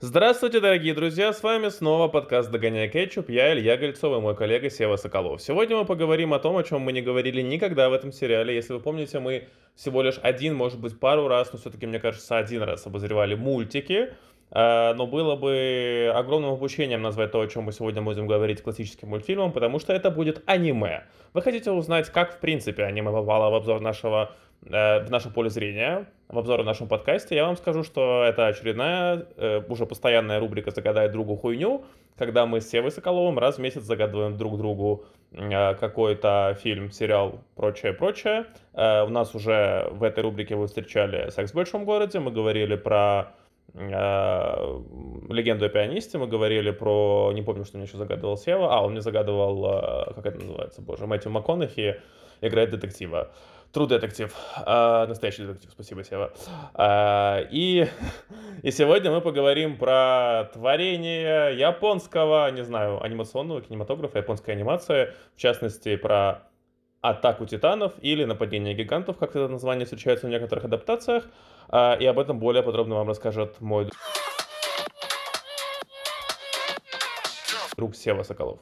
[0.00, 4.70] Здравствуйте, дорогие друзья, с вами снова подкаст «Догоняя кетчуп», я Илья Гольцов и мой коллега
[4.70, 5.42] Сева Соколов.
[5.42, 8.54] Сегодня мы поговорим о том, о чем мы не говорили никогда в этом сериале.
[8.54, 12.38] Если вы помните, мы всего лишь один, может быть, пару раз, но все-таки, мне кажется,
[12.38, 14.10] один раз обозревали мультики.
[14.52, 19.08] А, но было бы огромным упущением назвать то, о чем мы сегодня будем говорить классическим
[19.08, 21.06] мультфильмом, потому что это будет аниме.
[21.34, 24.32] Вы хотите узнать, как, в принципе, аниме попало в обзор нашего
[24.62, 29.26] в наше поле зрения в обзоре в нашем подкасте, я вам скажу, что это очередная,
[29.36, 31.84] э, уже постоянная рубрика «Загадай другу хуйню»,
[32.18, 37.40] когда мы с Севой Соколовым раз в месяц загадываем друг другу э, какой-то фильм, сериал,
[37.56, 38.44] прочее, прочее.
[38.74, 43.32] У нас уже в этой рубрике вы встречали «Секс в большом городе», мы говорили про
[43.74, 48.92] легенду о пианисте, мы говорили про, не помню, что мне еще загадывал Сева, а, он
[48.92, 52.00] мне загадывал, как это называется, боже, Мэтью МакКонахи
[52.40, 53.30] играет детектива.
[53.72, 54.32] True Detective.
[54.56, 56.32] А, настоящий детектив, спасибо, Сева.
[56.74, 57.86] А, и,
[58.62, 65.96] и сегодня мы поговорим про творение японского, не знаю, анимационного кинематографа, японской анимации, в частности,
[65.96, 66.48] про
[67.00, 71.24] атаку титанов или нападение гигантов, как это название встречается в некоторых адаптациях.
[71.68, 73.90] А, и об этом более подробно вам расскажет мой
[77.76, 78.60] друг Сева Соколов.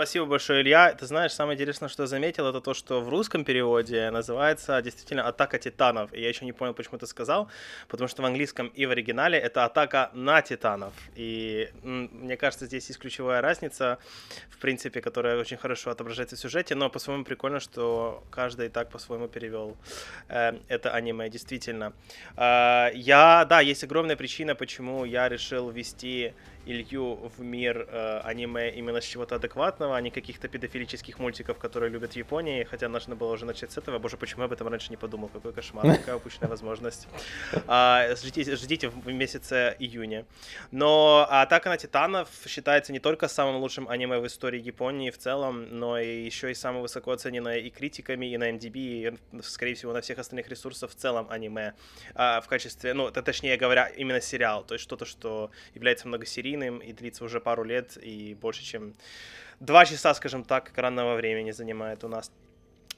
[0.00, 0.94] Спасибо большое, Илья.
[0.94, 5.28] Ты знаешь, самое интересное, что я заметил, это то, что в русском переводе называется действительно
[5.28, 6.10] «Атака титанов».
[6.14, 7.50] И я еще не понял, почему ты сказал,
[7.86, 10.94] потому что в английском и в оригинале это «Атака на титанов».
[11.16, 13.98] И мне кажется, здесь есть ключевая разница,
[14.48, 19.28] в принципе, которая очень хорошо отображается в сюжете, но по-своему прикольно, что каждый так по-своему
[19.28, 19.76] перевел
[20.28, 21.92] э, это аниме, действительно.
[22.38, 26.32] Э, я, да, есть огромная причина, почему я решил ввести
[26.66, 31.90] Илью в мир э, аниме именно с чего-то адекватного, а не каких-то педофилических мультиков, которые
[31.90, 33.98] любят в Японии, хотя нужно было уже начать с этого.
[33.98, 35.28] Боже, почему я об этом раньше не подумал?
[35.28, 37.08] Какой кошмар, какая упущенная возможность.
[37.66, 40.26] А, ждите, в месяце июня.
[40.70, 45.66] Но «Атака на Титанов» считается не только самым лучшим аниме в истории Японии в целом,
[45.78, 49.92] но и еще и самым высоко оцененное и критиками, и на MDB, и, скорее всего,
[49.92, 51.74] на всех остальных ресурсах в целом аниме
[52.14, 56.78] а, в качестве, ну, точнее говоря, именно сериал, то есть что-то, что является многосерийным, длинным
[56.78, 58.94] и длится уже пару лет и больше, чем
[59.60, 62.32] два часа, скажем так, экранного времени занимает у нас.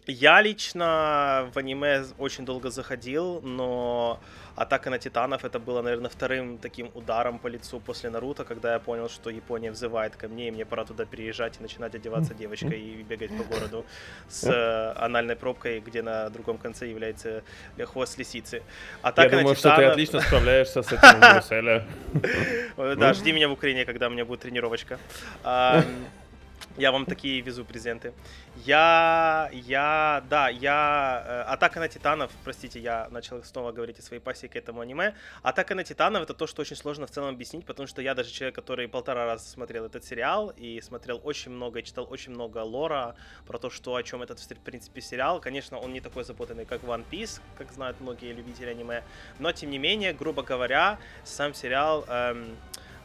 [0.07, 4.19] Я лично в аниме очень долго заходил, но
[4.57, 8.81] Атака на Титанов это было, наверное, вторым таким ударом по лицу после Наруто, когда я
[8.81, 12.81] понял, что Япония взывает ко мне, и мне пора туда переезжать и начинать одеваться девочкой
[12.81, 13.87] и бегать по городу
[14.29, 17.45] с э, анальной пробкой, где на другом конце является
[17.84, 18.63] хвост лисицы.
[19.03, 21.87] Атака я думаю, что ты отлично справляешься с этим в Брюсселе.
[22.97, 24.99] Да, жди меня в Украине, когда у меня будет тренировочка.
[26.78, 28.15] Я вам такие везу презенты.
[28.65, 31.22] Я, я, да, я...
[31.27, 35.15] Э, Атака на Титанов, простите, я начал снова говорить о своей пассии к этому аниме.
[35.43, 38.31] Атака на Титанов это то, что очень сложно в целом объяснить, потому что я даже
[38.31, 42.59] человек, который полтора раза смотрел этот сериал и смотрел очень много, и читал очень много
[42.59, 43.16] лора
[43.47, 45.41] про то, что о чем этот, в принципе, сериал.
[45.41, 49.03] Конечно, он не такой запутанный, как One Piece, как знают многие любители аниме,
[49.39, 52.06] но, тем не менее, грубо говоря, сам сериал...
[52.09, 52.56] Эм,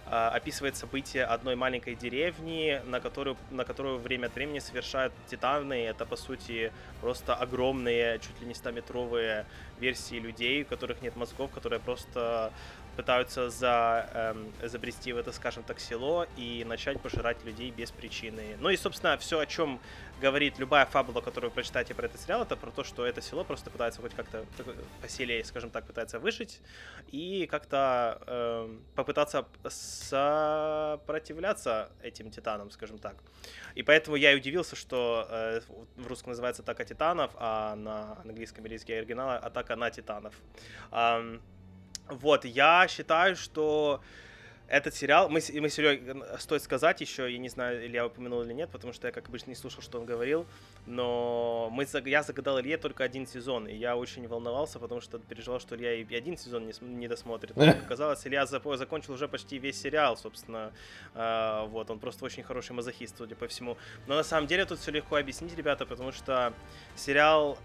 [0.10, 5.86] описывает события одной маленькой деревни, на которую, на которую время от времени совершают титаны.
[5.86, 9.46] Это, по сути, просто огромные, чуть ли не 100-метровые
[9.80, 12.52] версии людей, у которых нет мозгов, которые просто
[12.98, 18.58] пытаются за, эм, забрести в это, скажем так, село и начать пожирать людей без причины.
[18.60, 19.80] Ну и, собственно, все, о чем
[20.20, 23.44] говорит любая фабула, которую вы прочитаете про этот сериал, это про то, что это село
[23.44, 24.46] просто пытается хоть как-то
[25.02, 26.62] поселее, скажем так, пытается выжить
[27.08, 33.18] и как-то э, попытаться сопротивляться этим титанам, скажем так.
[33.76, 35.62] И поэтому я и удивился, что э,
[35.96, 40.34] в русском называется «Атака титанов», а на английском языке оригинала «Атака на титанов».
[40.92, 41.38] Э,
[42.10, 44.02] вот, я считаю, что
[44.68, 48.54] этот сериал, мы, мы Серега, стоит сказать еще, я не знаю, или я упомянул или
[48.54, 50.46] нет, потому что я, как обычно, не слушал, что он говорил,
[50.86, 55.60] но мы, я загадал Илье только один сезон, и я очень волновался, потому что переживал,
[55.60, 57.56] что Илья и один сезон не, не досмотрит.
[57.56, 60.74] Но, как оказалось, Илья закончил уже почти весь сериал, собственно,
[61.14, 63.78] э, вот, он просто очень хороший мазохист, судя по всему.
[64.06, 66.54] Но на самом деле тут все легко объяснить, ребята, потому что
[66.96, 67.58] сериал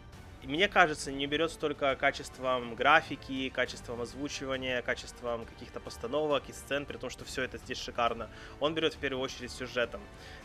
[0.47, 6.97] мне кажется, не берет столько качеством графики, качеством озвучивания, качеством каких-то постановок и сцен, при
[6.97, 8.29] том, что все это здесь шикарно.
[8.61, 10.01] Он берет в первую очередь сюжетом.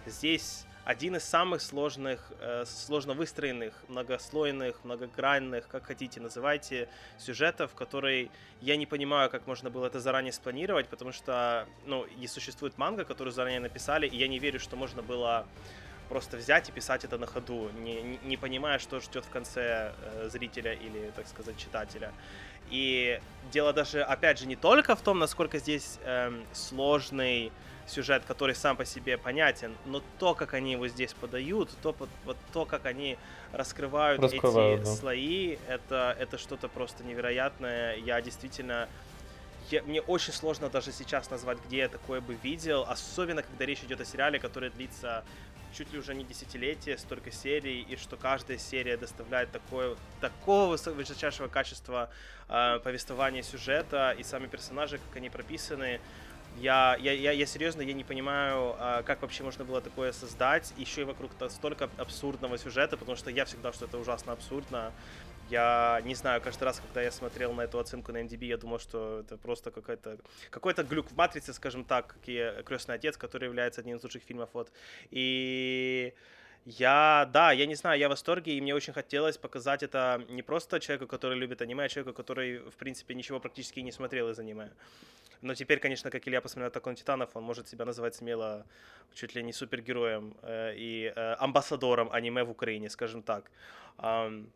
[0.06, 8.32] Здесь один из самых сложных, э, сложно выстроенных, многослойных, многогранных, как хотите называйте, сюжетов, который
[8.62, 13.04] я не понимаю, как можно было это заранее спланировать, потому что, ну, и существует манга,
[13.04, 15.46] которую заранее написали, и я не верю, что можно было
[16.10, 20.30] просто взять и писать это на ходу, не, не понимая, что ждет в конце э,
[20.32, 22.12] зрителя или, так сказать, читателя.
[22.70, 23.22] И
[23.52, 27.52] дело даже, опять же, не только в том, насколько здесь эм, сложный
[27.88, 31.96] сюжет, который сам по себе понятен, но то, как они его здесь подают, то,
[32.26, 33.18] вот, то как они
[33.54, 34.96] раскрывают, раскрывают эти да.
[34.96, 37.96] слои, это, это что-то просто невероятное.
[37.96, 38.90] Я действительно...
[39.72, 43.84] Я, мне очень сложно даже сейчас назвать, где я такое бы видел, особенно когда речь
[43.84, 45.26] идет о сериале, который длится
[45.78, 51.48] чуть ли уже не десятилетие, столько серий, и что каждая серия доставляет такое, такого высочайшего
[51.48, 52.10] качества
[52.50, 56.00] э, повествования сюжета, и сами персонажи, как они прописаны,
[56.60, 60.74] я, я, я, я серьезно, я не понимаю, а, как вообще можно было такое создать,
[60.76, 64.92] еще и вокруг столько абсурдного сюжета, потому что я всегда, что это ужасно абсурдно.
[65.50, 68.80] Я не знаю, каждый раз, когда я смотрел на эту оценку на MDB, я думал,
[68.80, 70.18] что это просто какой-то
[70.50, 74.24] какой-то глюк в матрице, скажем так, как и Крестный отец, который является одним из лучших
[74.24, 74.50] фильмов.
[74.54, 74.72] Вот.
[75.10, 76.14] И
[76.66, 80.42] я, да, я не знаю, я в восторге, и мне очень хотелось показать это не
[80.42, 84.40] просто человеку, который любит аниме, а человеку, который, в принципе, ничего практически не смотрел из
[84.40, 84.72] аниме.
[85.42, 88.66] Но теперь, конечно, как Илья посмотрел «Атаку на Титанов», он может себя называть смело
[89.14, 93.50] чуть ли не супергероем э, и э, амбассадором аниме в Украине, скажем так.
[93.98, 94.50] Um,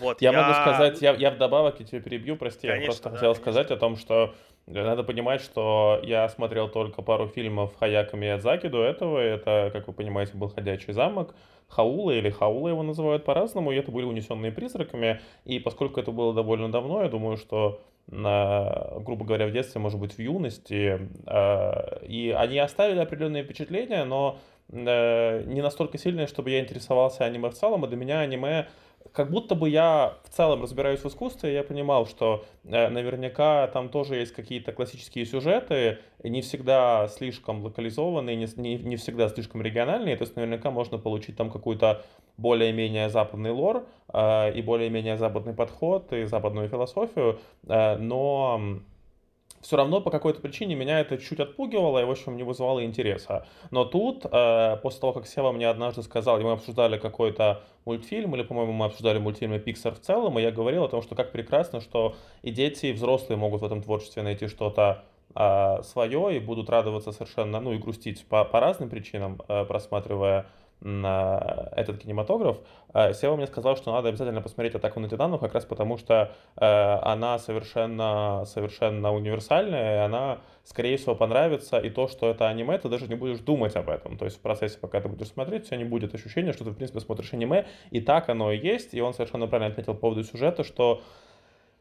[0.00, 3.10] вот, я, я могу сказать, я, я вдобавок, я тебя перебью, прости, конечно, я просто
[3.10, 3.42] да, хотел конечно.
[3.42, 4.34] сказать о том, что
[4.66, 9.18] надо понимать, что я смотрел только пару фильмов Хаяка Миядзаки до этого.
[9.18, 11.34] Это, как вы понимаете, был «Ходячий замок»,
[11.68, 15.20] Хаула или Хаула его называют по-разному, и это были «Унесенные призраками».
[15.44, 19.98] И поскольку это было довольно давно, я думаю, что на, грубо говоря, в детстве, может
[19.98, 21.08] быть, в юности.
[21.26, 24.38] Э, и они оставили определенные впечатления, но
[24.70, 28.68] э, не настолько сильные, чтобы я интересовался аниме в целом, и для меня аниме
[29.16, 33.88] как будто бы я в целом разбираюсь в искусстве, я понимал, что э, наверняка там
[33.88, 40.16] тоже есть какие-то классические сюжеты, не всегда слишком локализованные, не, не, не всегда слишком региональные,
[40.16, 42.04] то есть наверняка можно получить там какую-то
[42.36, 48.60] более-менее западный лор э, и более-менее западный подход и западную философию, э, но
[49.66, 53.46] все равно по какой-то причине меня это чуть отпугивало и, в общем, не вызывало интереса.
[53.72, 58.36] Но тут, э, после того, как Сева мне однажды сказал, и мы обсуждали какой-то мультфильм,
[58.36, 61.32] или, по-моему, мы обсуждали мультфильмы Pixar в целом, и я говорил о том, что как
[61.32, 65.02] прекрасно, что и дети, и взрослые могут в этом творчестве найти что-то
[65.34, 70.46] э, свое и будут радоваться совершенно, ну и грустить по, по разным причинам, э, просматривая
[70.80, 72.58] на этот кинематограф,
[72.92, 76.32] э, Сева мне сказал, что надо обязательно посмотреть «Атаку на Титанов», как раз потому что
[76.56, 82.78] э, она совершенно, совершенно универсальная, и она, скорее всего, понравится, и то, что это аниме,
[82.78, 84.18] ты даже не будешь думать об этом.
[84.18, 86.70] То есть в процессе, пока ты будешь смотреть, у тебя не будет ощущения, что ты,
[86.70, 90.00] в принципе, смотришь аниме, и так оно и есть, и он совершенно правильно отметил по
[90.00, 91.02] поводу сюжета, что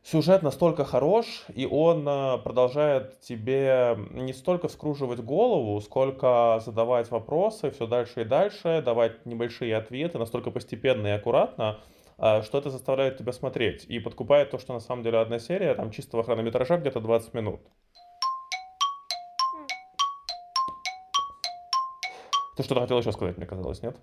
[0.05, 7.71] сюжет настолько хорош, и он э, продолжает тебе не столько вскруживать голову, сколько задавать вопросы
[7.71, 11.79] все дальше и дальше, давать небольшие ответы, настолько постепенно и аккуратно,
[12.19, 13.85] э, что это заставляет тебя смотреть.
[13.85, 17.61] И подкупает то, что на самом деле одна серия, там чистого хронометража где-то 20 минут.
[22.55, 23.97] Ты что-то хотел еще сказать, мне казалось, нет?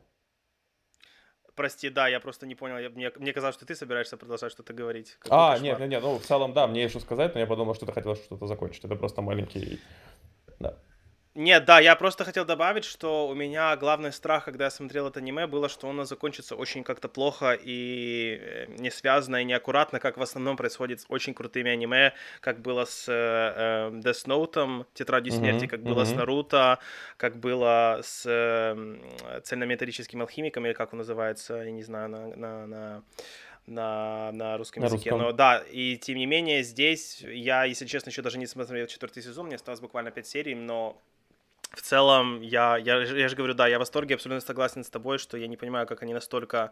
[1.55, 2.79] Прости, да, я просто не понял.
[2.79, 5.19] Я, мне, мне казалось, что ты собираешься продолжать что-то говорить.
[5.29, 7.85] А, нет, нет, нет, ну в целом, да, мне еще сказать, но я подумал, что
[7.87, 8.85] ты хотел что-то закончить.
[8.85, 9.79] Это просто маленький...
[10.59, 10.79] Да.
[11.35, 15.21] Нет, да, я просто хотел добавить, что у меня главный страх, когда я смотрел это
[15.21, 20.19] аниме, было, что оно закончится очень как-то плохо и э, не связано и неаккуратно, как
[20.19, 25.33] в основном происходит с очень крутыми аниме, как было с э, э Death Note, Тетрадью
[25.33, 25.95] mm-hmm, смерти, как mm-hmm.
[25.95, 26.79] было с Наруто,
[27.17, 32.67] как было с э, цельнометаллическим алхимиком, или как он называется, я не знаю, на, на,
[32.67, 33.03] на
[33.67, 35.11] на, на русском на языке.
[35.11, 35.29] Русском.
[35.29, 39.23] Но да, и тем не менее, здесь я, если честно, еще даже не смотрел четвертый
[39.23, 41.01] сезон, мне осталось буквально пять серий, но
[41.75, 45.19] в целом, я, я, я же говорю, да, я в восторге, абсолютно согласен с тобой,
[45.19, 46.71] что я не понимаю, как они настолько,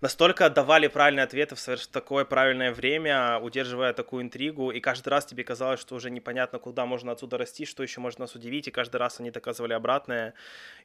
[0.00, 5.26] настолько давали правильные ответы в совершенно такое правильное время, удерживая такую интригу, и каждый раз
[5.26, 8.70] тебе казалось, что уже непонятно, куда можно отсюда расти, что еще можно нас удивить, и
[8.70, 10.32] каждый раз они доказывали обратное,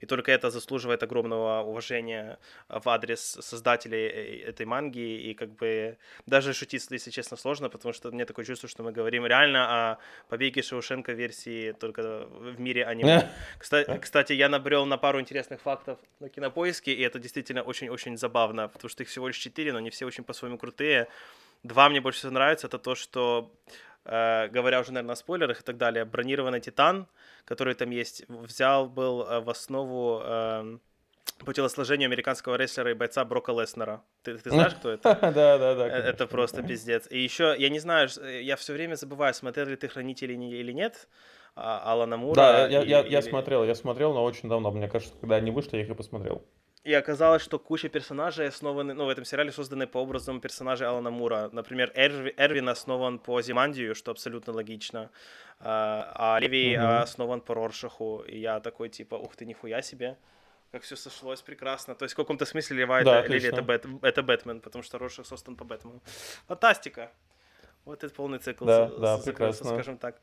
[0.02, 5.98] и только это заслуживает огромного уважения в адрес создателей э, этой манги, и как бы
[6.26, 9.98] даже шутить, если честно, сложно, потому что мне такое чувство, что мы говорим реально о
[10.28, 13.30] побеге Шоушенка версии только в мире аниме.
[13.58, 18.68] Кстати, кстати, я набрел на пару интересных фактов на кинопоиске, и это действительно очень-очень забавно,
[18.68, 21.08] потому что их всего лишь четыре, но они все очень по-своему крутые.
[21.64, 23.52] Два мне больше всего нравятся, это то, что
[24.06, 27.08] э, говоря уже, наверное, о спойлерах и так далее, бронированный Титан,
[27.46, 30.78] который там есть, взял, был э, в основу э,
[31.40, 34.02] по телосложению американского рестлера и бойца Брока Леснера.
[34.24, 35.16] Ты, ты знаешь, кто это?
[35.22, 35.88] Да, да, да.
[35.88, 37.08] Это просто пиздец.
[37.10, 38.10] И еще, я не знаю,
[38.42, 41.08] я все время забываю, смотрел ли ты «Хранители» или нет,
[41.56, 42.36] Алана Мура.
[42.36, 43.10] Да, я, и, я, или...
[43.10, 44.72] я смотрел, я смотрел, но очень давно.
[44.72, 46.44] Мне кажется, когда они вышли, я их и посмотрел.
[46.84, 51.10] И оказалось, что куча персонажей основаны, ну, в этом сериале созданы по образам персонажей Алана
[51.10, 51.50] Мура.
[51.52, 55.10] Например, Эрви, Эрвин основан по Зимандию, что абсолютно логично.
[55.60, 57.02] А, а Леви mm-hmm.
[57.02, 58.24] основан по Роршаху.
[58.28, 60.16] И я такой, типа, ух ты, нихуя себе.
[60.72, 61.96] Как все сошлось прекрасно.
[61.96, 65.00] То есть в каком-то смысле Лева да, это, Леви это, Бэт, это Бэтмен, потому что
[65.00, 66.02] Роршах создан по Бэтмену.
[66.48, 67.12] Фантастика.
[67.86, 69.70] Вот это полный цикл да, с, да, прекрасно.
[69.70, 70.22] скажем так.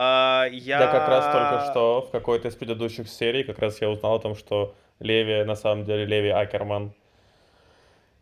[0.00, 0.78] А, я...
[0.78, 4.20] я как раз только что в какой-то из предыдущих серий как раз я узнал о
[4.20, 6.92] том, что Леви, на самом деле, Леви Акерман.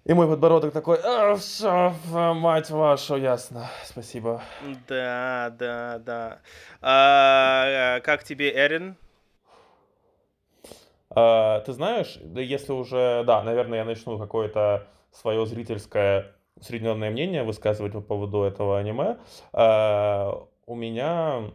[0.07, 4.41] И мой подбородок такой, а, все, мать вашу, ясно, спасибо.
[4.89, 6.39] Да, да, да.
[6.81, 8.97] А, как тебе Эрин?
[11.11, 17.93] А, ты знаешь, если уже, да, наверное, я начну какое-то свое зрительское усредненное мнение высказывать
[17.93, 19.19] по поводу этого аниме,
[19.53, 21.51] а, у меня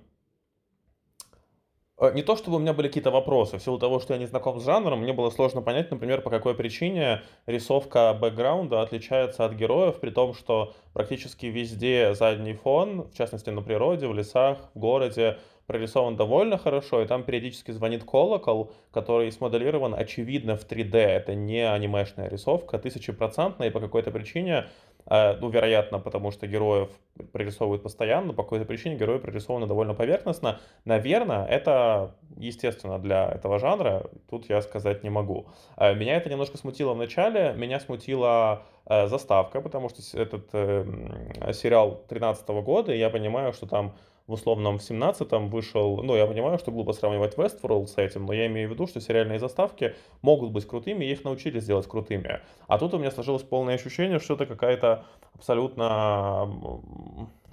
[2.10, 4.60] не то чтобы у меня были какие-то вопросы, в силу того, что я не знаком
[4.60, 10.00] с жанром, мне было сложно понять, например, по какой причине рисовка бэкграунда отличается от героев,
[10.00, 15.38] при том, что практически везде задний фон, в частности на природе, в лесах, в городе,
[15.68, 20.98] прорисован довольно хорошо, и там периодически звонит колокол, который смоделирован очевидно в 3D.
[20.98, 24.66] Это не анимешная рисовка, тысячепроцентная, и по какой-то причине
[25.10, 26.90] ну, вероятно, потому что героев
[27.32, 30.60] прорисовывают постоянно, по какой-то причине герои прорисованы довольно поверхностно.
[30.86, 35.48] Наверное, это естественно для этого жанра, тут я сказать не могу.
[35.76, 41.54] А, меня это немножко смутило в начале, меня смутила а, заставка, потому что этот э,
[41.54, 43.94] сериал 13 года, и я понимаю, что там
[44.32, 48.34] в условном в 17-м вышел, ну, я понимаю, что глупо сравнивать Westworld с этим, но
[48.34, 52.40] я имею в виду, что сериальные заставки могут быть крутыми, и их научились делать крутыми.
[52.68, 55.04] А тут у меня сложилось полное ощущение, что это какая-то
[55.36, 56.50] абсолютно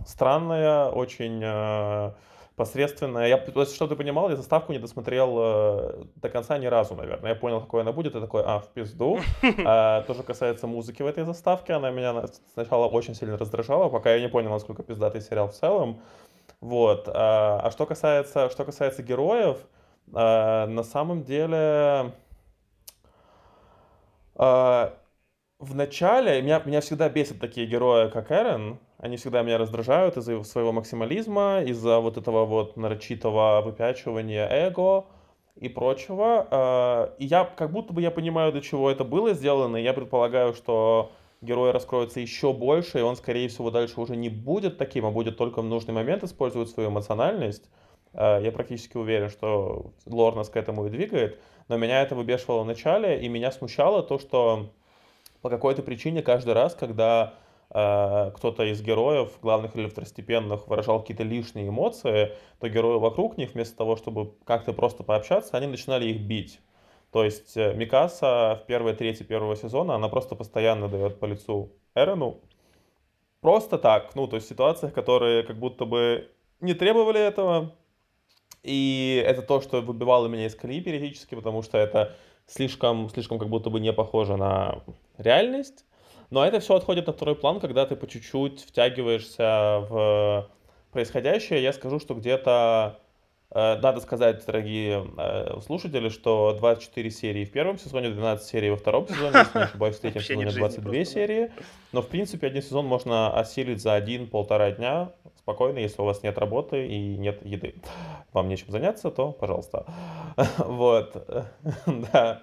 [0.06, 2.12] странная, очень э,
[2.58, 3.28] посредственная.
[3.28, 6.94] Я, то есть, что ты понимал, я заставку не досмотрел э, до конца ни разу,
[6.94, 7.30] наверное.
[7.30, 9.20] Я понял, какой она будет, и такой, а, в пизду.
[9.64, 11.72] А, то же касается музыки в этой заставке.
[11.74, 16.00] Она меня сначала очень сильно раздражала, пока я не понял, насколько пиздатый сериал в целом.
[16.60, 17.08] Вот.
[17.08, 19.58] А, а что касается, что касается героев,
[20.12, 22.12] а, на самом деле
[24.34, 24.94] а,
[25.58, 28.78] в начале меня, меня всегда бесят такие герои, как Эрен.
[28.98, 35.04] Они всегда меня раздражают из-за своего максимализма, из-за вот этого вот нарочитого выпячивания эго
[35.54, 37.14] и прочего.
[37.18, 39.76] И я как будто бы я понимаю, до чего это было сделано.
[39.76, 44.28] И я предполагаю, что герой раскроется еще больше, и он, скорее всего, дальше уже не
[44.28, 47.68] будет таким, а будет только в нужный момент использовать свою эмоциональность.
[48.12, 52.62] Э, я практически уверен, что лор нас к этому и двигает, но меня это выбешивало
[52.62, 54.70] в начале, и меня смущало то, что
[55.42, 57.34] по какой-то причине каждый раз, когда
[57.70, 63.54] э, кто-то из героев, главных или второстепенных, выражал какие-то лишние эмоции, то герои вокруг них,
[63.54, 66.60] вместо того, чтобы как-то просто пообщаться, они начинали их бить.
[67.10, 71.72] То есть э, Микаса в первой трети первого сезона, она просто постоянно дает по лицу
[71.94, 72.40] Эрену.
[73.40, 77.74] Просто так, ну, то есть в ситуациях, которые как будто бы не требовали этого.
[78.62, 83.48] И это то, что выбивало меня из колеи периодически, потому что это слишком, слишком как
[83.48, 84.82] будто бы не похоже на
[85.16, 85.84] реальность.
[86.30, 90.50] Но это все отходит на второй план, когда ты по чуть-чуть втягиваешься в
[90.90, 91.62] происходящее.
[91.62, 93.00] Я скажу, что где-то
[93.80, 99.08] надо сказать, дорогие э, слушатели, что 24 серии в первом сезоне, 12 серий во втором
[99.08, 101.50] сезоне, если не ошибаюсь, в третьем сезоне 22 серии.
[101.92, 105.10] Но, в принципе, один сезон можно осилить за один-полтора дня
[105.48, 107.74] спокойно, если у вас нет работы и нет еды.
[108.32, 109.86] Вам нечем заняться, то пожалуйста.
[110.58, 111.26] Вот.
[112.12, 112.42] Да.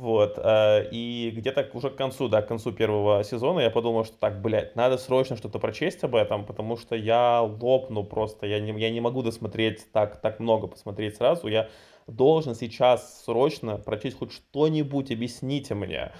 [0.00, 0.38] Вот.
[0.38, 4.40] Э, и где-то уже к концу, да, к концу первого сезона я подумал, что так,
[4.40, 8.90] блядь, надо срочно что-то прочесть об этом, потому что я лопну просто, я не, я
[8.90, 11.48] не могу досмотреть так, так много, посмотреть сразу.
[11.48, 11.68] Я
[12.06, 16.12] должен сейчас срочно прочесть хоть что-нибудь, объясните мне.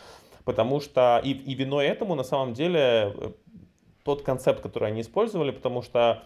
[0.44, 3.32] Потому что и, и виной этому на самом деле э,
[4.04, 6.22] тот концепт, который они использовали, потому что,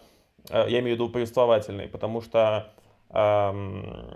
[0.49, 2.73] э, я имею в виду повествовательный, потому что
[3.11, 4.13] эм,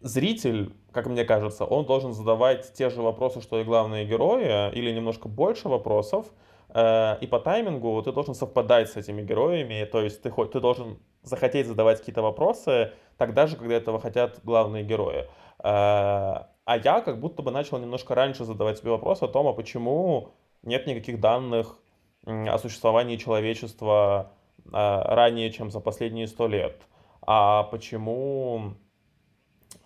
[0.00, 4.90] зритель, как мне кажется, он должен задавать те же вопросы, что и главные герои, или
[4.90, 6.26] немножко больше вопросов,
[6.70, 10.98] э, и по таймингу ты должен совпадать с этими героями, то есть ты, ты должен
[11.22, 15.26] захотеть задавать какие-то вопросы, тогда же, когда этого хотят главные герои.
[15.58, 19.52] Э, а я как будто бы начал немножко раньше задавать себе вопрос о том, а
[19.52, 20.30] почему
[20.62, 21.76] нет никаких данных
[22.24, 24.32] о существовании человечества
[24.64, 26.80] э, ранее, чем за последние сто лет.
[27.20, 28.76] А почему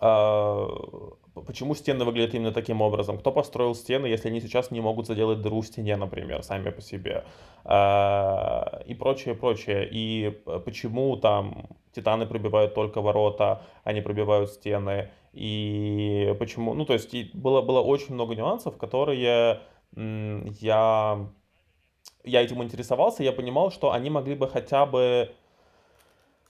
[0.01, 3.19] почему стены выглядят именно таким образом?
[3.19, 6.81] Кто построил стены, если они сейчас не могут заделать дыру в стене, например, сами по
[6.81, 7.25] себе?
[7.65, 9.89] А, и прочее, прочее.
[9.91, 10.31] И
[10.65, 15.11] почему там титаны пробивают только ворота, они пробивают стены?
[15.33, 19.61] и почему, ну, то есть было, было очень много нюансов, которые я,
[22.25, 25.33] я этим интересовался, я понимал, что они могли бы хотя бы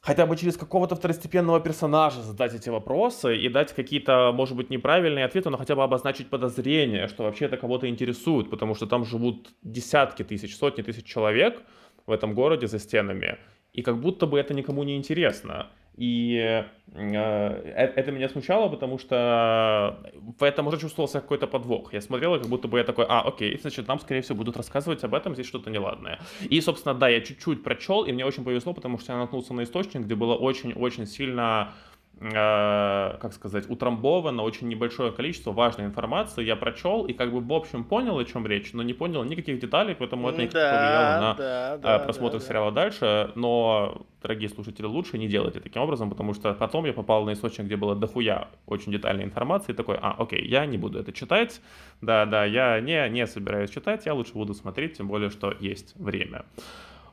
[0.01, 5.25] хотя бы через какого-то второстепенного персонажа задать эти вопросы и дать какие-то, может быть, неправильные
[5.25, 9.51] ответы, но хотя бы обозначить подозрение, что вообще это кого-то интересует, потому что там живут
[9.63, 11.63] десятки тысяч, сотни тысяч человек
[12.07, 13.39] в этом городе за стенами,
[13.73, 15.69] и как будто бы это никому не интересно.
[15.97, 19.99] И э, э, это меня смущало, потому что
[20.39, 21.93] в этом уже чувствовался какой-то подвох.
[21.93, 25.05] Я смотрел, как будто бы я такой, а, окей, значит, нам, скорее всего, будут рассказывать
[25.05, 26.19] об этом, здесь что-то неладное.
[26.49, 29.65] И, собственно, да, я чуть-чуть прочел, и мне очень повезло, потому что я наткнулся на
[29.65, 31.75] источник, где было очень-очень сильно
[32.21, 36.45] как сказать, утрамбовано очень небольшое количество важной информации.
[36.45, 39.59] Я прочел и как бы в общем понял, о чем речь, но не понял никаких
[39.59, 42.83] деталей, поэтому это никак да, повлияло на да, да, просмотр да, сериала да.
[42.83, 43.33] дальше.
[43.37, 47.65] Но, дорогие слушатели, лучше не делайте таким образом, потому что потом я попал на источник,
[47.65, 51.63] где было дохуя очень детальной информации, и такой, а, окей, я не буду это читать,
[52.03, 56.45] да-да, я не, не собираюсь читать, я лучше буду смотреть, тем более, что есть время.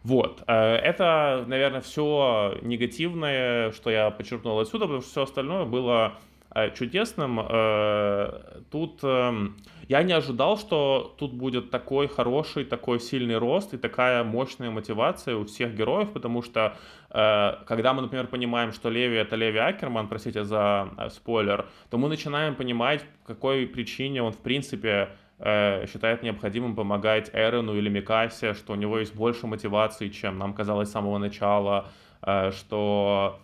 [0.07, 0.41] Вот.
[0.47, 6.13] Э, это, наверное, все негативное, что я подчеркнул отсюда, потому что все остальное было
[6.55, 7.41] э, чудесным.
[7.41, 9.57] Э, тут эм,
[9.89, 15.35] я не ожидал, что тут будет такой хороший, такой сильный рост и такая мощная мотивация
[15.35, 16.77] у всех героев, потому что
[17.09, 22.53] когда мы, например, понимаем, что Леви— это Леви Акерман, простите за спойлер, то мы начинаем
[22.53, 28.75] понимать, по какой причине он, в принципе, считает необходимым помогать Эрону или Микасе, что у
[28.75, 31.89] него есть больше мотивации, чем нам казалось с самого начала,
[32.23, 33.39] э, что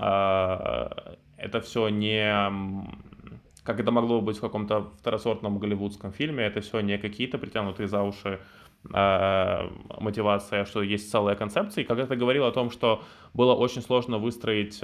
[0.00, 0.88] э,
[1.36, 2.86] это все не
[3.62, 8.02] как это могло быть в каком-то второсортном голливудском фильме, это все не какие-то притянутые за
[8.02, 8.40] уши
[8.84, 11.82] мотивация, что есть целая концепция.
[11.82, 13.02] И когда ты говорил о том, что
[13.34, 14.80] было очень сложно выстроить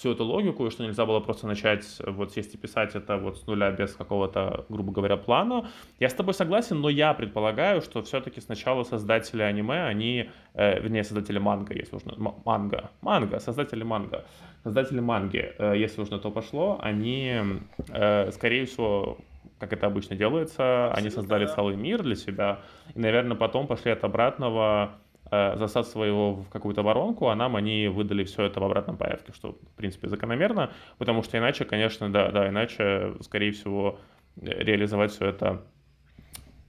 [0.00, 3.36] всю эту логику, и что нельзя было просто начать вот сесть и писать это вот
[3.36, 5.68] с нуля без какого-то, грубо говоря, плана.
[5.98, 11.04] Я с тобой согласен, но я предполагаю, что все-таки сначала создатели аниме, они, э, вернее,
[11.04, 12.14] создатели манга, если уж на,
[12.46, 14.24] манга, манга, создатели манга,
[14.64, 17.42] создатели манги, э, если уж на то пошло, они,
[17.88, 19.18] э, скорее всего,
[19.58, 21.54] как это обычно делается, Абсолютно, они создали да.
[21.54, 22.60] целый мир для себя,
[22.94, 27.88] и, наверное, потом пошли от обратного Э, засасывая его в какую-то воронку, а нам они
[27.88, 32.30] выдали все это в обратном порядке, что, в принципе, закономерно, потому что иначе, конечно, да,
[32.30, 33.98] да, иначе, скорее всего,
[34.36, 35.62] реализовать все это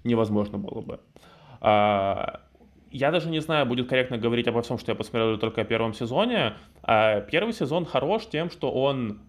[0.03, 0.99] невозможно было бы.
[1.59, 2.41] А,
[2.91, 5.93] я даже не знаю, будет корректно говорить обо всем, что я посмотрел только о первом
[5.93, 6.53] сезоне.
[6.83, 9.21] А первый сезон хорош тем, что он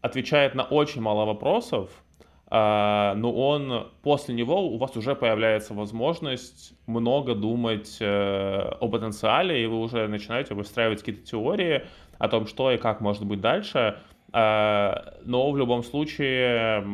[0.00, 1.90] отвечает на очень мало вопросов,
[2.50, 9.66] но он после него у вас уже появляется возможность много думать э, о потенциале, и
[9.66, 11.84] вы уже начинаете выстраивать какие-то теории
[12.18, 13.98] о том, что и как может быть дальше.
[14.36, 16.84] А, но в любом случае,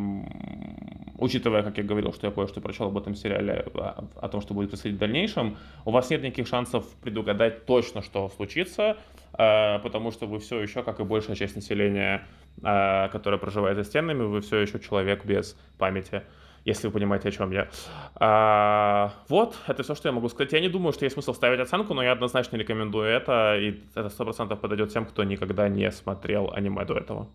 [1.17, 4.69] учитывая, как я говорил, что я кое-что прочел об этом сериале, о том, что будет
[4.69, 8.99] происходить в дальнейшем, у вас нет никаких шансов предугадать точно, что случится,
[9.33, 13.85] а, потому что вы все еще, как и большая часть населения, а, которая проживает за
[13.85, 16.23] стенами, вы все еще человек без памяти,
[16.65, 17.69] если вы понимаете, о чем я.
[18.17, 20.53] А, вот, это все, что я могу сказать.
[20.53, 24.11] Я не думаю, что есть смысл ставить оценку, но я однозначно рекомендую это, и это
[24.11, 27.29] сто процентов подойдет тем, кто никогда не смотрел аниме до этого.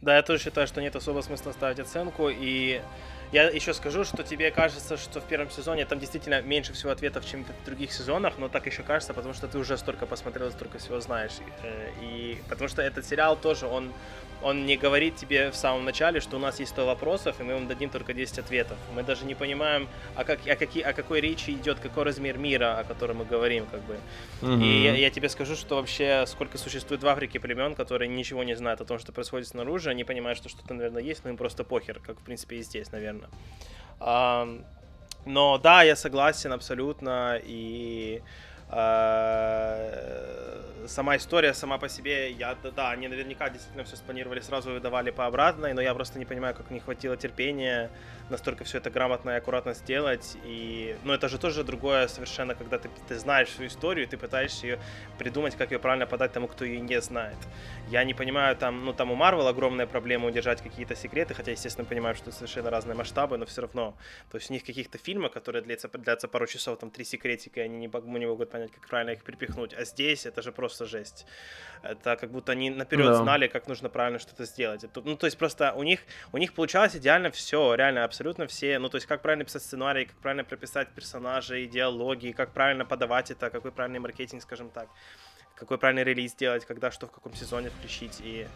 [0.00, 2.80] Да, я тоже считаю, что нет особого смысла ставить оценку, и
[3.32, 7.26] я еще скажу, что тебе кажется, что в первом сезоне там действительно меньше всего ответов,
[7.26, 10.78] чем в других сезонах, но так еще кажется, потому что ты уже столько посмотрел, столько
[10.78, 11.32] всего знаешь.
[11.64, 13.92] Э, и потому что этот сериал тоже, он
[14.42, 17.54] он не говорит тебе в самом начале, что у нас есть 100 вопросов, и мы
[17.54, 18.78] вам дадим только 10 ответов.
[18.94, 22.78] Мы даже не понимаем, о, как, о, какие, о какой речи идет, какой размер мира,
[22.78, 23.66] о котором мы говорим.
[23.66, 23.98] Как бы.
[24.42, 24.62] Mm-hmm.
[24.62, 28.54] И я, я тебе скажу, что вообще сколько существует в Африке племен, которые ничего не
[28.54, 31.64] знают о том, что происходит снаружи, они понимают, что что-то, наверное, есть, но им просто
[31.64, 33.28] похер, как, в принципе, и здесь, наверное.
[34.00, 34.48] А,
[35.24, 38.22] но да, я согласен абсолютно, и...
[38.70, 44.74] А, сама история сама по себе, я, да, они наверняка действительно все спланировали сразу и
[44.74, 47.90] выдавали по обратной, но я просто не понимаю, как не хватило терпения
[48.30, 50.36] настолько все это грамотно и аккуратно сделать.
[50.44, 54.66] И, ну, это же тоже другое совершенно, когда ты, ты знаешь свою историю, ты пытаешься
[54.66, 54.78] ее
[55.18, 57.36] придумать, как ее правильно подать тому, кто ее не знает.
[57.88, 61.86] Я не понимаю, там, ну, там у Марвел огромная проблема удержать какие-то секреты, хотя, естественно,
[61.86, 63.96] понимаю, что совершенно разные масштабы, но все равно.
[64.30, 67.64] То есть у них каких-то фильмов, которые длятся, длятся пару часов, там, три секретика, и
[67.64, 69.74] они не, не могут понять, как правильно их перепихнуть.
[69.74, 71.26] А здесь это же просто жесть.
[71.82, 73.14] Это как будто они наперед да.
[73.14, 74.84] знали, как нужно правильно что-то сделать.
[74.84, 76.00] Это, ну, то есть просто у них,
[76.32, 78.78] у них получалось идеально все, реально абсолютно все.
[78.78, 83.30] Ну, то есть как правильно писать сценарий, как правильно прописать персонажей, диалоги, как правильно подавать
[83.30, 84.88] это, какой правильный маркетинг, скажем так
[85.54, 88.20] какой правильный релиз сделать, когда что в каком сезоне включить.
[88.20, 88.46] И,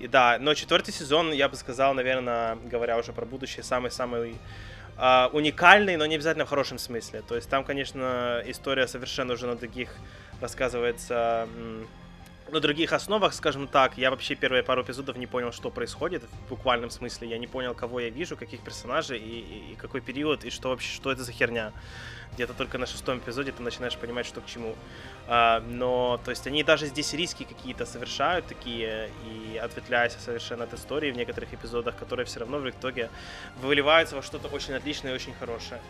[0.00, 4.34] и да, но четвертый сезон, я бы сказал, наверное, говоря уже про будущее, самый-самый
[4.98, 7.22] Uh, уникальный, но не обязательно в хорошем смысле.
[7.22, 9.94] То есть там, конечно, история совершенно уже на других
[10.40, 11.48] рассказывается
[12.50, 16.48] на других основах, скажем так, я вообще первые пару эпизодов не понял, что происходит в
[16.48, 17.28] буквальном смысле.
[17.28, 20.70] Я не понял, кого я вижу, каких персонажей и, и, и какой период, и что
[20.70, 21.72] вообще, что это за херня.
[22.34, 24.76] Где-то только на шестом эпизоде ты начинаешь понимать, что к чему.
[25.26, 30.74] А, но, то есть, они даже здесь риски какие-то совершают такие, и ответвляясь совершенно от
[30.74, 33.10] истории в некоторых эпизодах, которые все равно в итоге
[33.60, 35.80] выливаются во что-то очень отличное и очень хорошее.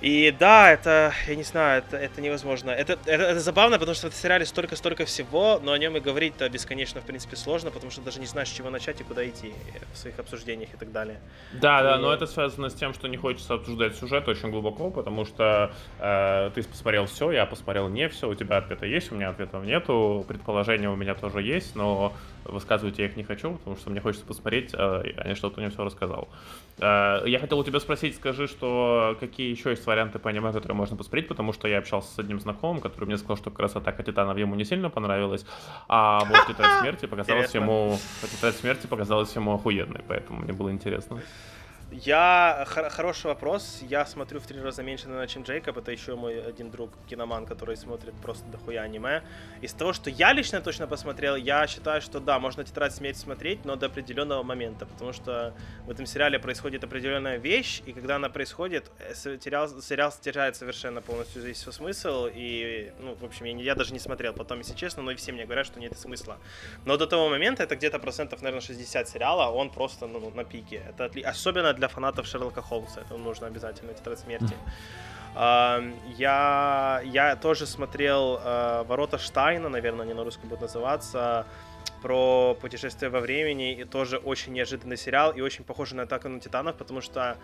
[0.00, 2.70] И да, это, я не знаю, это, это невозможно.
[2.70, 6.48] Это, это, это забавно, потому что в сериале столько-столько всего, но о нем и говорить-то
[6.48, 9.52] бесконечно, в принципе, сложно, потому что даже не знаешь, с чего начать и куда идти
[9.92, 11.20] в своих обсуждениях и так далее.
[11.52, 11.82] Да, и...
[11.82, 15.72] да, но это связано с тем, что не хочется обсуждать сюжет очень глубоко, потому что
[15.98, 19.64] э, ты посмотрел все, я посмотрел не все, у тебя ответа есть, у меня ответов
[19.64, 22.12] нету, предположения у меня тоже есть, но
[22.48, 25.84] высказывать я их не хочу, потому что мне хочется посмотреть, а не что-то не все
[25.84, 26.28] рассказал.
[26.78, 30.76] Э, я хотел у тебя спросить, скажи, что какие еще есть варианты по аниме, которые
[30.76, 33.76] можно посмотреть, потому что я общался с одним знакомым, который мне сказал, что как раз
[33.76, 35.44] атака титанов ему не сильно понравилась,
[35.88, 41.20] а вот тетрадь смерти показалась ему, тетрадь смерти показалась ему охуенной, поэтому мне было интересно.
[41.90, 42.66] Я...
[42.68, 43.78] Хор- хороший вопрос.
[43.80, 45.78] Я смотрю в три раза меньше, наверное, чем Джейкоб.
[45.78, 49.22] Это еще мой один друг, киноман, который смотрит просто дохуя аниме.
[49.62, 53.64] Из того, что я лично точно посмотрел, я считаю, что да, можно «Тетрадь смерти» смотреть,
[53.64, 55.54] но до определенного момента, потому что
[55.86, 61.00] в этом сериале происходит определенная вещь, и когда она происходит, э, сериал, сериал теряет совершенно
[61.00, 64.74] полностью весь свой смысл, и, ну, в общем, я, я даже не смотрел потом, если
[64.74, 66.36] честно, но и все мне говорят, что нет смысла.
[66.84, 70.82] Но до того момента, это где-то процентов, наверное, 60 сериала, он просто ну, на пике.
[70.90, 71.22] Это отли...
[71.22, 73.00] Особенно для фанатов Шерлока Холмса.
[73.00, 74.54] Это нужно обязательно, Тетрадь смерти.
[75.34, 81.46] Uh, я, я тоже смотрел uh, «Ворота Штайна», наверное, они на русском будут называться,
[82.02, 86.40] про путешествие во времени, и тоже очень неожиданный сериал, и очень похож на «Атаку на
[86.40, 87.36] Титанов», потому что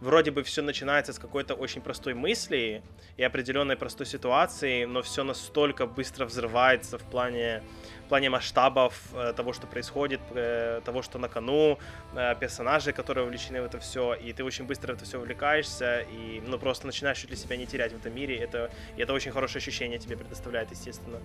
[0.00, 2.82] вроде бы все начинается с какой-то очень простой мысли
[3.16, 7.62] и определенной простой ситуации, но все настолько быстро взрывается в плане
[8.06, 11.78] в плане масштабов э, того, что происходит, э, того, что на кону,
[12.14, 16.02] э, персонажей, которые увлечены в это все, и ты очень быстро в это все увлекаешься,
[16.02, 19.12] и ну просто начинаешь чуть ли себя не терять в этом мире, это, и это
[19.12, 21.18] очень хорошее ощущение тебе предоставляет, естественно.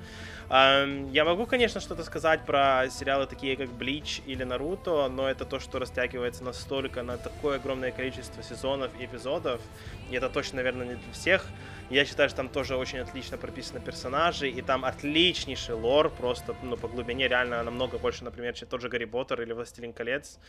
[1.11, 5.59] Я могу, конечно, что-то сказать про сериалы такие, как Блич или Наруто, но это то,
[5.59, 9.61] что растягивается настолько на такое огромное количество сезонов и эпизодов,
[10.09, 11.45] и это точно, наверное, не для всех.
[11.89, 16.77] Я считаю, что там тоже очень отлично прописаны персонажи, и там отличнейший лор, просто ну,
[16.77, 20.39] по глубине реально намного больше, например, чем тот же Гарри Поттер или Властелин колец.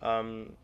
[0.00, 0.54] Um,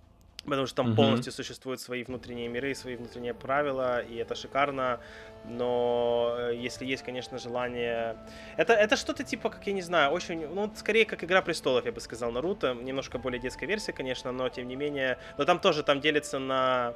[0.45, 0.97] потому что там uh-huh.
[0.97, 5.01] полностью существуют свои внутренние миры, свои внутренние правила, и это шикарно.
[5.47, 8.17] Но э, если есть, конечно, желание...
[8.57, 10.47] Это, это что-то типа, как я не знаю, очень...
[10.49, 12.75] Ну, скорее, как Игра Престолов, я бы сказал, Наруто.
[12.75, 15.19] Немножко более детская версия, конечно, но тем не менее...
[15.37, 16.95] Но там тоже там делится на,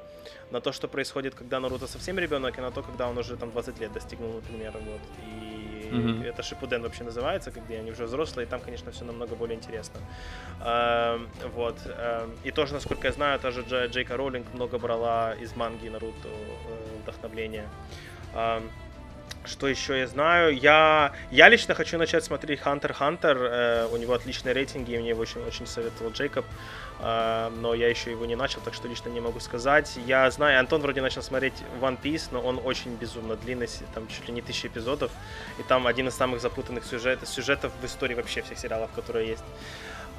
[0.50, 3.50] на то, что происходит, когда Наруто совсем ребенок, и на то, когда он уже там
[3.50, 4.72] 20 лет достигнул, например.
[4.72, 5.00] Вот.
[5.26, 5.47] И
[5.90, 6.28] Mm-hmm.
[6.28, 10.00] Это Шипуден вообще называется, где они уже взрослые, и там, конечно, все намного более интересно.
[10.60, 11.76] Uh, вот.
[11.86, 16.28] Uh, и тоже, насколько я знаю, та же Джейка Роулинг много брала из манги Наруто
[16.28, 17.68] uh, вдохновления.
[19.44, 20.54] Что еще я знаю?
[20.54, 23.38] Я, я лично хочу начать смотреть Hunter Hunter.
[23.38, 26.44] Э, у него отличные рейтинги, и мне его очень, очень советовал Джейкоб.
[26.44, 26.48] Э,
[27.00, 29.98] но я еще его не начал, так что лично не могу сказать.
[30.06, 34.26] Я знаю, Антон вроде начал смотреть One Piece, но он очень безумно длинный, там чуть
[34.26, 35.10] ли не тысяча эпизодов.
[35.58, 39.44] И там один из самых запутанных сюжет, сюжетов в истории вообще всех сериалов, которые есть.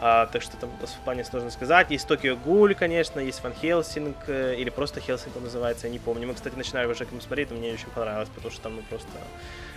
[0.01, 1.91] А, так что там в плане сложно сказать.
[1.91, 5.99] Есть Токио Гуль, конечно, есть Ван Хелсинг, э, или просто Хелсинг он называется, я не
[5.99, 6.27] помню.
[6.27, 9.09] Мы, кстати, начинали уже к нему смотреть, мне очень понравилось, потому что там ну, просто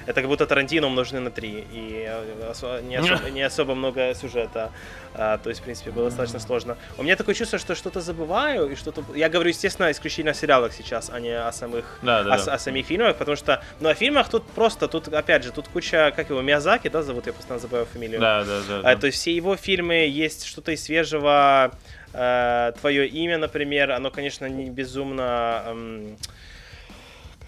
[0.06, 4.70] это как будто Тарантино умножены на три, и э, не особо, не особо много сюжета.
[5.14, 6.76] А, то есть, в принципе, было достаточно сложно.
[6.96, 9.04] У меня такое чувство, что что-то забываю, и что-то...
[9.14, 12.54] Я говорю, естественно, исключительно о сериалах сейчас, а не о самых, да, да, о, да.
[12.54, 16.12] о самих фильмах, потому что, ну, о фильмах тут просто, тут, опять же, тут куча,
[16.16, 18.20] как его, Миязаки, да, зовут, я постоянно забываю фамилию.
[18.20, 18.90] Да, да, да.
[18.90, 21.72] А, то есть все его фильмы есть что-то из свежего,
[22.12, 25.64] э, твое имя, например, оно, конечно, не безумно...
[25.66, 26.16] Эм,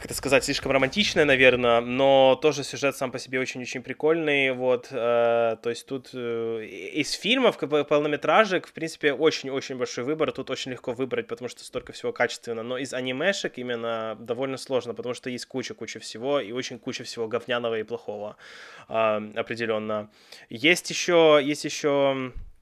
[0.04, 4.88] как это сказать, слишком романтичная, наверное, но тоже сюжет сам по себе очень-очень прикольный, вот,
[4.90, 10.72] э, то есть тут э, из фильмов, полнометражек, в принципе, очень-очень большой выбор, тут очень
[10.72, 15.30] легко выбрать, потому что столько всего качественно, но из анимешек именно довольно сложно, потому что
[15.30, 18.36] есть куча-куча всего, и очень куча всего говняного и плохого,
[18.90, 20.10] э, определенно.
[20.50, 22.53] Есть еще, есть еще Э,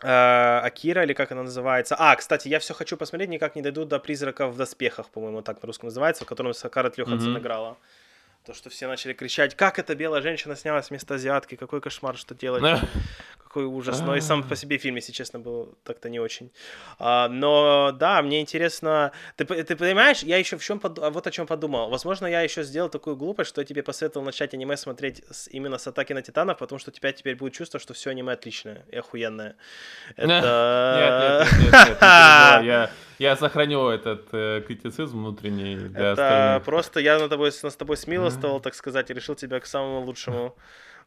[0.00, 1.96] Акира, или как она называется.
[1.98, 5.62] А, кстати, я все хочу посмотреть, никак не дойду до «Призрака в доспехах», по-моему, так
[5.62, 7.40] на русском называется, в котором Сакара Лёхансон mm-hmm.
[7.40, 7.76] играла.
[8.46, 12.34] То, что все начали кричать, как эта белая женщина снялась вместо азиатки, какой кошмар, что
[12.34, 12.62] делать,
[13.48, 14.00] какой ужас.
[14.00, 16.50] Но и сам по себе фильм, если честно, был так-то не очень.
[16.98, 20.98] А, но да, мне интересно, ты, ты понимаешь, я еще в чем под...
[20.98, 21.90] вот о чем подумал.
[21.90, 25.48] Возможно, я еще сделал такую глупость, что я тебе посоветовал начать аниме смотреть с...
[25.48, 28.32] именно с атаки на титанов, потому что у тебя теперь будет чувство, что все аниме
[28.32, 29.56] отличное и охуенное.
[30.16, 31.46] Это...
[31.48, 36.64] Нет, нет, нет, нет, я сохраню этот э, критицизм внутренний для Это остальных.
[36.64, 40.54] просто я над тобой, над тобой смилостовал, так сказать, и решил тебя к самому лучшему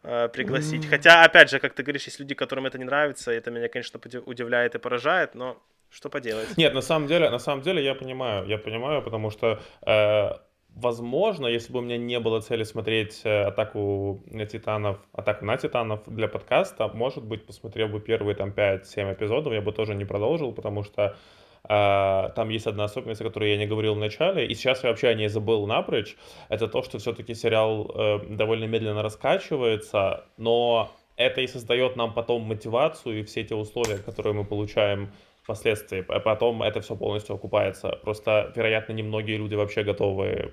[0.03, 0.85] э, пригласить.
[0.85, 3.67] Хотя, опять же, как ты говоришь, есть люди, которым это не нравится, и это меня,
[3.67, 6.57] конечно, удивляет и поражает, но что поделать.
[6.57, 10.29] Нет, на самом деле, на самом деле я понимаю, я понимаю, потому что э,
[10.75, 15.57] возможно, если бы у меня не было цели смотреть э, атаку на титанов, атаку на
[15.57, 20.05] титанов для подкаста, может быть, посмотрел бы первые там 5-7 эпизодов, я бы тоже не
[20.05, 21.17] продолжил, потому что
[22.35, 25.07] там есть одна особенность, о которой я не говорил в начале, и сейчас я вообще
[25.07, 26.17] о ней забыл напрочь.
[26.49, 32.41] Это то, что все-таки сериал э, довольно медленно раскачивается, но это и создает нам потом
[32.41, 35.11] мотивацию и все эти условия, которые мы получаем
[35.43, 36.01] впоследствии.
[36.01, 37.99] Потом это все полностью окупается.
[38.03, 40.51] Просто, вероятно, немногие люди вообще готовы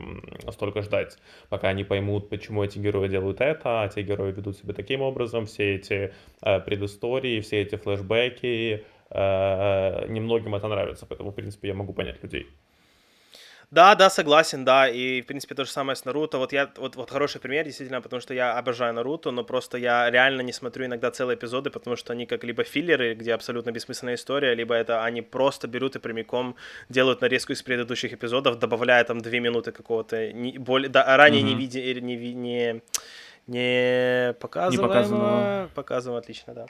[0.50, 4.72] столько ждать, пока они поймут, почему эти герои делают это, а те герои ведут себя
[4.72, 11.68] таким образом, все эти э, предыстории, все эти флешбеки, немногим это нравится, поэтому, в принципе,
[11.68, 12.46] я могу понять людей.
[13.70, 16.38] Да, да, согласен, да, и, в принципе, то же самое с Наруто.
[16.38, 20.10] Вот я, вот, вот хороший пример, действительно, потому что я обожаю Наруто, но просто я
[20.10, 24.14] реально не смотрю иногда целые эпизоды, потому что они как либо филлеры, где абсолютно бессмысленная
[24.14, 26.56] история, либо это они просто берут и прямиком
[26.88, 31.44] делают нарезку из предыдущих эпизодов, добавляя там две минуты какого-то не, более, да, ранее mm-hmm.
[31.44, 32.82] не, виде, не, не,
[33.46, 35.68] не показываемого.
[36.14, 36.66] Не отлично, да.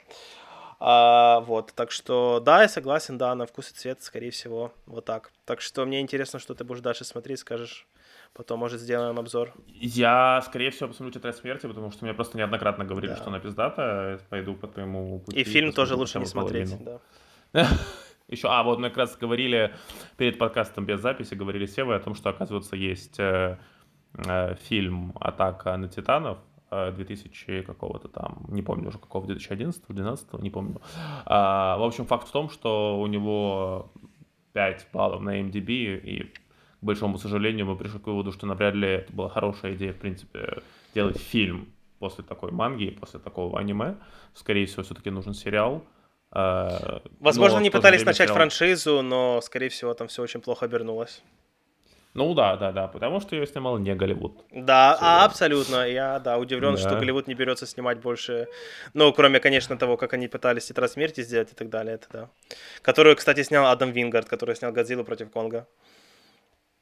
[0.81, 5.03] А, вот, так что, да, я согласен, да, на вкус и цвет, скорее всего, вот
[5.05, 5.31] так.
[5.45, 7.85] Так что мне интересно, что ты будешь дальше смотреть, скажешь,
[8.33, 9.53] потом, может, сделаем обзор.
[9.67, 13.17] Я, скорее всего, посмотрю «Тетрадь смерти», потому что мне просто неоднократно говорили, да.
[13.17, 15.41] что она пиздата, пойду по твоему пути.
[15.41, 16.73] И фильм тоже лучше не смотреть,
[17.51, 17.67] да.
[18.29, 19.73] Еще, а, вот мы как раз говорили
[20.15, 23.57] перед подкастом без записи, говорили с Севой о том, что, оказывается, есть э,
[24.13, 26.37] э, фильм «Атака на титанов»,
[26.69, 30.81] 2000 э, какого-то там, не помню уже какого, 2011 2012 не помню.
[31.25, 33.91] А, в общем, факт в том, что у него
[34.53, 38.87] 5 баллов на MDB, и, к большому сожалению, мы пришли к выводу, что навряд ли
[38.87, 40.61] это была хорошая идея, в принципе,
[40.93, 41.67] делать фильм
[41.99, 43.95] после такой манги, после такого аниме.
[44.33, 45.83] Скорее всего, все-таки нужен сериал.
[46.31, 48.35] А, Возможно, но они пытались начать сериал...
[48.35, 51.23] франшизу, но, скорее всего, там все очень плохо обернулось.
[52.15, 54.43] Ну да, да, да, потому что ее снимал не Голливуд.
[54.51, 55.87] Да, а, абсолютно.
[55.87, 56.81] Я, да, удивлен, да.
[56.81, 58.47] что Голливуд не берется снимать больше.
[58.93, 62.29] Ну, кроме, конечно, того, как они пытались «Тетрадь смерти» сделать и так далее, это да.
[62.81, 65.67] Которую, кстати, снял Адам Вингард, который снял «Годзиллу против Конга».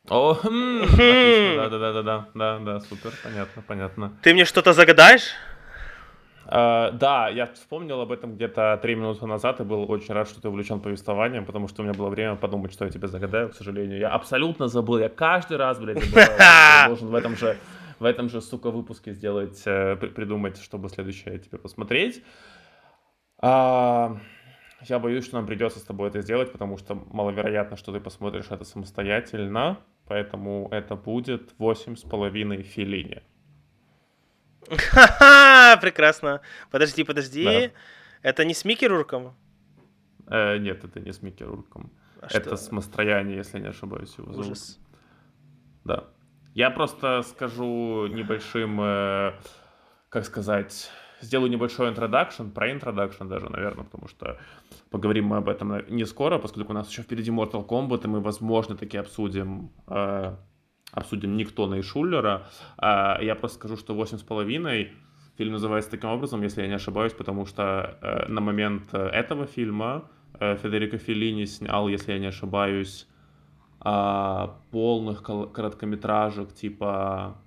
[0.09, 0.49] О, да,
[1.69, 4.17] да, да, да, да, да, да, супер, понятно, понятно.
[4.23, 5.33] Ты мне что-то загадаешь?
[6.47, 10.41] Uh, да, я вспомнил об этом где-то три минуты назад и был очень рад, что
[10.41, 13.53] ты увлечен повествованием, потому что у меня было время подумать, что я тебе загадаю, к
[13.53, 13.99] сожалению.
[13.99, 17.57] Я абсолютно забыл, я каждый раз, блядь, забываю, должен в этом же,
[17.99, 22.23] в этом же, сука, выпуске сделать, э, придумать, чтобы следующее тебе посмотреть.
[23.43, 24.17] Uh,
[24.87, 28.45] я боюсь, что нам придется с тобой это сделать, потому что маловероятно, что ты посмотришь
[28.51, 33.21] это самостоятельно, поэтому это будет восемь с половиной филини.
[34.69, 36.41] Ха-ха, прекрасно.
[36.71, 37.43] Подожди, подожди.
[37.43, 37.71] Да.
[38.21, 39.35] Это не с Микки Рурком?
[40.27, 41.91] Э, нет, это не с Микки Рурком.
[42.21, 42.57] А это что?
[42.57, 44.47] с Мастрояни, если не ошибаюсь, его зовут.
[44.47, 44.79] Ужас.
[45.83, 46.05] Да.
[46.53, 49.33] Я просто скажу небольшим, э,
[50.09, 50.89] как сказать,
[51.21, 54.39] сделаю небольшой introduction, про introduction даже, наверное, потому что
[54.89, 58.19] поговорим мы об этом не скоро, поскольку у нас еще впереди Mortal Kombat, и мы,
[58.21, 60.35] возможно, таки обсудим э,
[60.97, 62.47] обсудим Никтона и Шуллера.
[62.77, 64.91] А, я просто скажу, что «Восемь с половиной»
[65.37, 69.45] фильм называется таким образом, если я не ошибаюсь, потому что э, на момент э, этого
[69.45, 73.07] фильма э, Федерико Феллини снял, если я не ошибаюсь,
[73.79, 77.37] а, полных короткометражек типа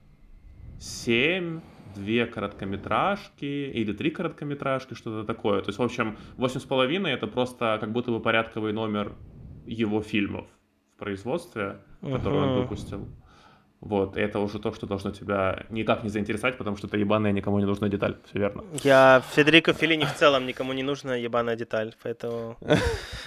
[0.78, 1.60] семь,
[1.96, 5.60] две короткометражки или три короткометражки, что-то такое.
[5.60, 9.12] То есть, в общем, «Восемь с половиной»— это просто как будто бы порядковый номер
[9.66, 10.46] его фильмов
[10.94, 12.52] в производстве, который uh-huh.
[12.52, 13.08] он выпустил.
[13.80, 17.32] Вот, и это уже то, что должно тебя никак не заинтересовать, потому что это ебаная
[17.32, 18.62] никому не нужная деталь, все верно.
[18.84, 22.58] Я Федерико Феллини в целом никому не нужна ебаная деталь, поэтому...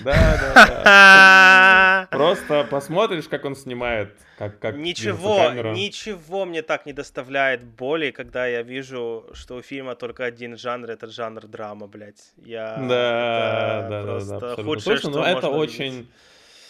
[0.04, 2.08] Да, да, да.
[2.12, 8.46] Просто посмотришь, как он снимает, как как Ничего, ничего мне так не доставляет боли, когда
[8.46, 12.34] я вижу, что у фильма только один жанр, это жанр драма, блядь.
[12.38, 12.78] Я...
[12.78, 14.64] Да, да, да, да.
[14.64, 16.08] Худшее, что ну это очень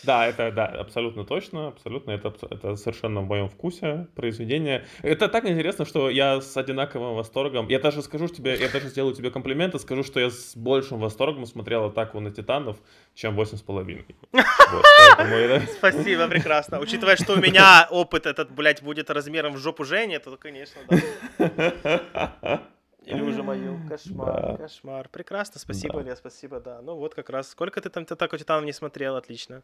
[0.04, 2.12] Да, это да, абсолютно точно, абсолютно.
[2.12, 4.86] Это, это совершенно в моем вкусе произведение.
[5.02, 7.68] Это так интересно, что я с одинаковым восторгом.
[7.70, 11.00] Я даже скажу тебе, я даже сделаю тебе комплимент и скажу, что я с большим
[11.00, 12.78] восторгом смотрел атаку на титанов,
[13.14, 14.06] чем восемь с половиной.
[15.78, 16.80] Спасибо, прекрасно.
[16.80, 22.64] Учитывая, что у меня опыт этот, блядь, будет размером в жопу Жени, то, конечно, да.
[23.06, 23.80] Или уже мою.
[23.90, 24.58] Кошмар, да.
[24.58, 25.10] кошмар.
[25.10, 26.02] Прекрасно, спасибо, да.
[26.02, 26.82] Илья, спасибо, да.
[26.82, 27.50] Ну вот как раз.
[27.50, 29.62] Сколько ты там так у Титанов не смотрел, отлично.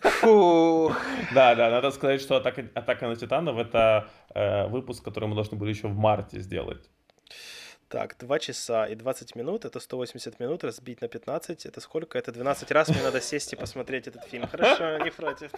[0.00, 0.92] Фу.
[1.34, 5.56] Да, да, надо сказать, что атака, атака на Титанов это э, выпуск, который мы должны
[5.56, 6.88] были еще в марте сделать.
[7.88, 12.18] Так, 2 часа и 20 минут, это 180 минут, разбить на 15, это сколько?
[12.18, 14.48] Это 12 раз мне надо сесть и посмотреть этот фильм.
[14.48, 15.52] Хорошо, не против.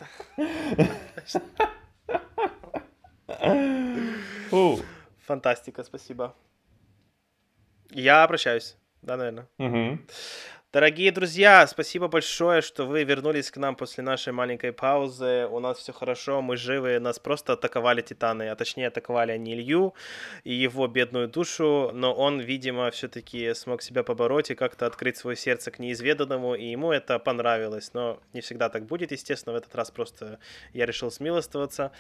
[4.51, 4.81] Фу.
[5.29, 6.35] Фантастика, спасибо.
[7.91, 9.47] Я обращаюсь, да, наверное.
[9.59, 9.99] Угу.
[10.73, 15.47] Дорогие друзья, спасибо большое, что вы вернулись к нам после нашей маленькой паузы.
[15.51, 16.99] У нас все хорошо, мы живы.
[16.99, 19.93] Нас просто атаковали титаны, а точнее атаковали они Илью
[20.45, 25.37] и его бедную душу, но он, видимо, все-таки смог себя побороть и как-то открыть свое
[25.37, 27.93] сердце к неизведанному, и ему это понравилось.
[27.93, 30.39] Но не всегда так будет, естественно, в этот раз просто
[30.73, 31.93] я решил смилостиваться.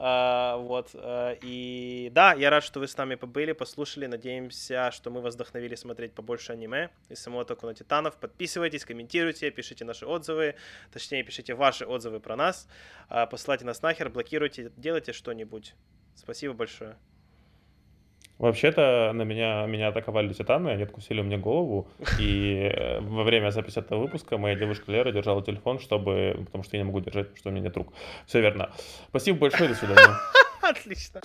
[0.00, 5.10] Uh, вот, uh, и да, я рад, что вы с нами побыли, послушали, надеемся, что
[5.10, 8.16] мы вас вдохновили смотреть побольше аниме и самого атаку на Титанов.
[8.16, 10.54] Подписывайтесь, комментируйте, пишите наши отзывы,
[10.90, 12.66] точнее, пишите ваши отзывы про нас,
[13.10, 15.74] uh, посылайте нас нахер, блокируйте, делайте что-нибудь.
[16.14, 16.96] Спасибо большое.
[18.40, 23.80] Вообще-то на меня, меня атаковали титаны, они откусили мне голову, и э, во время записи
[23.80, 27.36] этого выпуска моя девушка Лера держала телефон, чтобы, потому что я не могу держать, потому
[27.36, 27.92] что у меня нет рук.
[28.26, 28.70] Все верно.
[29.10, 30.16] Спасибо большое, до свидания.
[30.62, 31.20] Отлично.